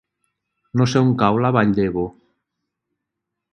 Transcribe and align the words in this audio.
No 0.81 0.87
sé 0.93 1.03
on 1.09 1.11
cau 1.19 1.37
la 1.45 1.53
Vall 1.57 1.75
d'Ebo. 1.81 2.07